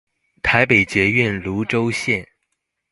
[0.41, 2.25] 台北捷運蘆洲線